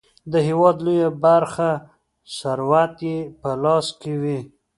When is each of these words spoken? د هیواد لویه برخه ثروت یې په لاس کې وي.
د 0.31 0.33
هیواد 0.47 0.77
لویه 0.85 1.09
برخه 1.25 1.69
ثروت 2.37 2.95
یې 3.09 3.17
په 3.41 3.49
لاس 3.63 3.87
کې 4.01 4.13
وي. 4.21 4.39